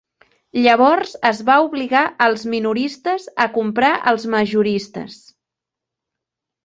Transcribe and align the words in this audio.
Llavors 0.61 1.11
es 1.29 1.41
va 1.49 1.57
obligar 1.65 2.01
els 2.27 2.45
minoristes 2.53 3.29
a 3.45 3.47
comprar 3.59 3.93
als 4.13 4.27
majoristes. 4.37 5.21